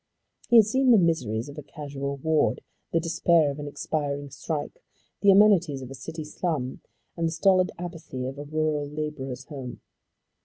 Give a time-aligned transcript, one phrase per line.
[0.49, 2.61] He had seen the miseries of a casual ward,
[2.91, 4.81] the despair of an expiring strike,
[5.21, 6.81] the amenities of a city slum,
[7.15, 9.81] and the stolid apathy of a rural labourer's home.